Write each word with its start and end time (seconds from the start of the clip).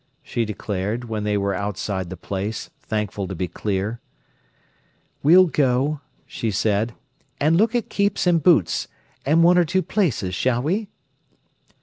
she 0.23 0.45
declared, 0.45 1.03
when 1.05 1.23
they 1.23 1.37
were 1.37 1.53
outside 1.53 2.09
the 2.09 2.17
place, 2.17 2.71
thankful 2.81 3.27
to 3.27 3.35
be 3.35 3.47
clear. 3.47 4.01
"We'll 5.21 5.45
go," 5.45 6.01
she 6.25 6.49
said, 6.49 6.95
"and 7.39 7.55
look 7.55 7.75
at 7.75 7.89
Keep's 7.91 8.25
and 8.25 8.41
Boot's, 8.41 8.87
and 9.27 9.43
one 9.43 9.59
or 9.59 9.63
two 9.63 9.83
places, 9.83 10.33
shall 10.33 10.63
we?" 10.63 10.87